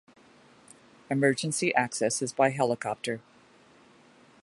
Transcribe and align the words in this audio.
Emergency 1.11 1.75
access 1.75 2.23
is 2.23 2.33
by 2.33 2.49
helicopter. 2.49 3.21